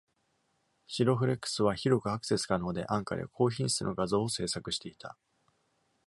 [0.87, 5.15] Ciro-flex は、広くアクセス可能で安価で、、高品質の画像を制作していた。